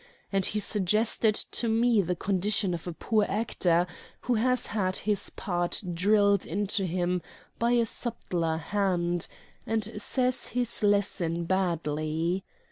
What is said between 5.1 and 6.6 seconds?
part drilled